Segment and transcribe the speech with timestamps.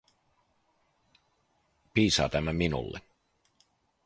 [1.93, 3.01] Piisaa tämä minulle.